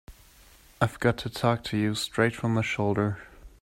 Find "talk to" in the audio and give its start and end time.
1.29-1.77